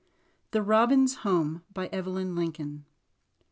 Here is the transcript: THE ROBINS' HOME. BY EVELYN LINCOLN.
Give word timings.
THE 0.49 0.63
ROBINS' 0.63 1.17
HOME. 1.17 1.61
BY 1.75 1.87
EVELYN 1.89 2.35
LINCOLN. 2.35 2.85